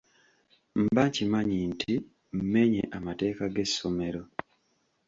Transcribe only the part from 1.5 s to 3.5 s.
nti mmenye amateeka